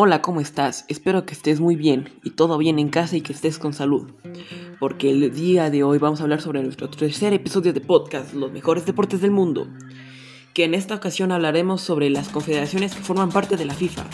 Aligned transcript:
Hola, 0.00 0.22
¿cómo 0.22 0.40
estás? 0.40 0.84
Espero 0.86 1.26
que 1.26 1.34
estés 1.34 1.58
muy 1.58 1.74
bien 1.74 2.12
y 2.22 2.30
todo 2.30 2.56
bien 2.56 2.78
en 2.78 2.88
casa 2.88 3.16
y 3.16 3.20
que 3.20 3.32
estés 3.32 3.58
con 3.58 3.72
salud. 3.72 4.08
Porque 4.78 5.10
el 5.10 5.34
día 5.34 5.70
de 5.70 5.82
hoy 5.82 5.98
vamos 5.98 6.20
a 6.20 6.22
hablar 6.22 6.40
sobre 6.40 6.62
nuestro 6.62 6.88
tercer 6.88 7.32
episodio 7.32 7.72
de 7.72 7.80
podcast, 7.80 8.32
Los 8.32 8.52
mejores 8.52 8.86
deportes 8.86 9.20
del 9.20 9.32
mundo. 9.32 9.66
Que 10.54 10.62
en 10.62 10.74
esta 10.74 10.94
ocasión 10.94 11.32
hablaremos 11.32 11.80
sobre 11.80 12.10
las 12.10 12.28
confederaciones 12.28 12.94
que 12.94 13.02
forman 13.02 13.30
parte 13.30 13.56
de 13.56 13.64
la 13.64 13.74
FIFA. 13.74 14.04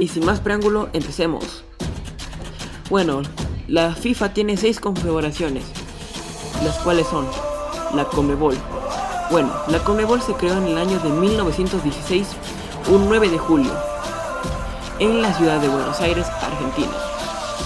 Y 0.00 0.08
sin 0.08 0.26
más 0.26 0.40
preámbulo, 0.40 0.90
empecemos. 0.92 1.62
Bueno, 2.90 3.22
la 3.68 3.94
FIFA 3.94 4.34
tiene 4.34 4.56
seis 4.56 4.80
confederaciones, 4.80 5.66
las 6.64 6.76
cuales 6.80 7.06
son 7.06 7.26
la 7.94 8.06
Comebol. 8.06 8.56
Bueno, 9.30 9.52
la 9.68 9.84
Comebol 9.84 10.20
se 10.20 10.32
creó 10.32 10.58
en 10.58 10.64
el 10.64 10.78
año 10.78 10.98
de 10.98 11.10
1916, 11.10 12.26
un 12.90 13.08
9 13.08 13.28
de 13.28 13.38
julio, 13.38 13.70
en 15.00 15.22
la 15.22 15.34
ciudad 15.34 15.60
de 15.60 15.68
Buenos 15.68 15.98
Aires, 16.00 16.26
Argentina. 16.28 16.92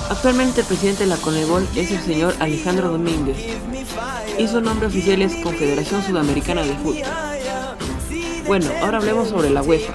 Actualmente 0.08 0.60
el 0.60 0.66
presidente 0.66 1.04
de 1.04 1.10
la 1.10 1.16
Conebol 1.16 1.66
es 1.74 1.90
el 1.90 2.00
señor 2.00 2.34
Alejandro 2.38 2.90
Domínguez 2.90 3.36
y 4.38 4.46
su 4.48 4.60
nombre 4.60 4.86
oficial 4.86 5.20
es 5.20 5.34
Confederación 5.36 6.02
Sudamericana 6.04 6.62
de 6.62 6.74
Fútbol. 6.74 7.02
Bueno, 8.46 8.66
ahora 8.82 8.98
hablemos 8.98 9.28
sobre 9.28 9.50
la 9.50 9.62
UEFA. 9.62 9.94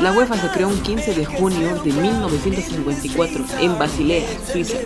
La 0.00 0.12
UEFA 0.12 0.36
se 0.40 0.48
creó 0.48 0.68
un 0.68 0.80
15 0.80 1.14
de 1.14 1.24
junio 1.26 1.82
de 1.82 1.92
1954 1.92 3.44
en 3.60 3.78
Basilea, 3.78 4.26
Suiza. 4.50 4.78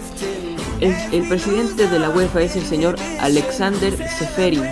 El, 0.80 1.28
presidente 1.28 1.88
de 1.88 1.98
la 1.98 2.10
UEFA 2.10 2.42
es 2.42 2.56
el 2.56 2.66
señor 2.66 2.96
Alexander 3.20 3.96
Seferin 4.18 4.64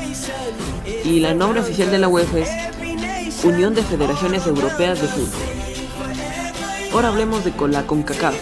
y 1.05 1.21
la 1.21 1.35
nombre 1.35 1.61
oficial 1.61 1.91
de 1.91 1.99
la 1.99 2.09
UEFA 2.09 2.39
es 2.41 3.45
Unión 3.45 3.75
de 3.75 3.83
Federaciones 3.83 4.47
Europeas 4.47 5.01
de 5.01 5.09
Fútbol. 5.09 5.63
Ahora 6.93 7.09
hablemos 7.09 7.43
de 7.43 7.53
la 7.69 7.87
CONCACAF. 7.87 8.35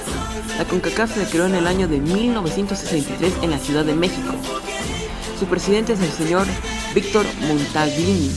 La 0.59 0.65
CONCACAF 0.65 1.15
se 1.15 1.25
creó 1.31 1.47
en 1.47 1.55
el 1.55 1.69
año 1.69 1.87
de 1.87 1.99
1963 1.99 3.35
en 3.43 3.51
la 3.53 3.59
Ciudad 3.59 3.85
de 3.85 3.95
México. 3.95 4.35
Su 5.39 5.47
presidente 5.47 5.93
es 5.93 6.01
el 6.01 6.11
señor 6.11 6.47
Víctor 6.93 7.27
Montaglini 7.47 8.33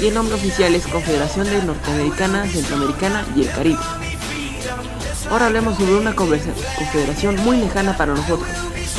y 0.00 0.06
el 0.06 0.14
nombre 0.14 0.36
oficial 0.36 0.74
es 0.74 0.86
Confederación 0.86 1.46
de 1.46 1.62
Norteamericana, 1.62 2.46
Centroamericana 2.46 3.26
y 3.36 3.42
el 3.42 3.50
Caribe. 3.50 3.78
Ahora 5.30 5.46
hablemos 5.46 5.76
sobre 5.76 5.96
una 5.96 6.14
confederación 6.16 7.36
muy 7.44 7.58
lejana 7.58 7.96
para 7.98 8.14
nosotros, 8.14 8.48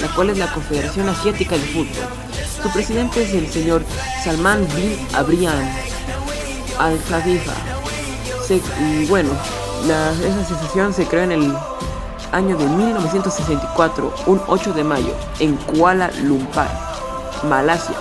la 0.02 0.14
cual 0.14 0.30
es 0.30 0.38
la 0.38 0.54
Confederación 0.54 1.10
Asiática 1.10 1.58
de 1.58 1.66
Fútbol. 1.66 2.08
Su 2.62 2.72
presidente 2.72 3.24
es 3.24 3.34
el 3.34 3.52
señor 3.52 3.84
Salman 4.24 4.68
bin 4.76 4.96
Abrian 5.14 5.68
Al-Khalifa. 6.78 7.54
Bueno, 9.10 9.32
la, 9.88 10.12
esa 10.12 10.42
asociación 10.42 10.94
se 10.94 11.06
creó 11.06 11.24
en 11.24 11.32
el 11.32 11.54
año 12.32 12.58
de 12.58 12.66
1964, 12.66 14.14
un 14.28 14.42
8 14.48 14.74
de 14.74 14.84
mayo, 14.84 15.14
en 15.40 15.56
Kuala 15.58 16.12
Lumpur, 16.24 16.66
Malasia. 17.48 17.96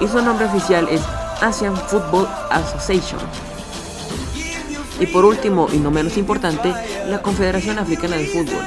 Y 0.00 0.06
su 0.06 0.22
nombre 0.22 0.46
oficial 0.46 0.88
es 0.88 1.02
Asian 1.40 1.76
Football 1.76 2.28
Association. 2.50 3.20
Y 5.00 5.06
por 5.06 5.24
último, 5.24 5.68
y 5.72 5.78
no 5.78 5.90
menos 5.90 6.16
importante, 6.16 6.72
la 7.08 7.22
Confederación 7.22 7.78
Africana 7.78 8.16
de 8.16 8.26
Fútbol. 8.26 8.62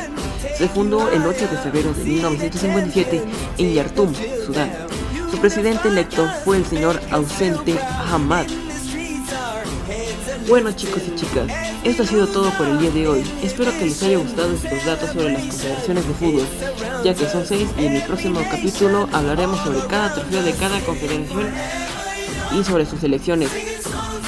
Se 0.57 0.67
fundó 0.67 1.09
el 1.09 1.25
8 1.25 1.47
de 1.47 1.57
febrero 1.57 1.93
de 1.93 2.03
1957 2.03 3.23
en 3.57 3.73
Yartum, 3.73 4.13
Sudán. 4.45 4.71
Su 5.29 5.37
presidente 5.37 5.87
electo 5.87 6.29
fue 6.43 6.57
el 6.57 6.65
señor 6.65 6.99
ausente 7.11 7.79
Hamad 8.11 8.45
bueno 10.47 10.71
chicos 10.71 11.01
y 11.07 11.15
chicas, 11.15 11.47
esto 11.83 12.03
ha 12.03 12.05
sido 12.05 12.27
todo 12.27 12.49
por 12.57 12.67
el 12.67 12.79
día 12.79 12.91
de 12.91 13.07
hoy. 13.07 13.23
Espero 13.43 13.71
que 13.77 13.85
les 13.85 14.01
haya 14.03 14.17
gustado 14.17 14.53
estos 14.53 14.85
datos 14.85 15.11
sobre 15.11 15.33
las 15.33 15.41
confederaciones 15.43 16.07
de 16.07 16.13
fútbol, 16.13 16.47
ya 17.03 17.13
que 17.13 17.27
son 17.27 17.45
seis 17.45 17.69
y 17.77 17.85
en 17.85 17.95
el 17.95 18.03
próximo 18.03 18.41
capítulo 18.49 19.07
hablaremos 19.11 19.59
sobre 19.59 19.85
cada 19.87 20.13
trofeo 20.13 20.43
de 20.43 20.53
cada 20.53 20.79
confederación 20.81 21.49
y 22.57 22.63
sobre 22.63 22.85
sus 22.85 22.99
selecciones. 22.99 23.49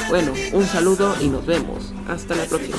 Bueno, 0.10 0.32
un 0.54 0.66
saludo 0.66 1.16
y 1.22 1.28
nos 1.28 1.46
vemos. 1.46 1.94
Hasta 2.08 2.36
la 2.36 2.44
próxima. 2.46 2.78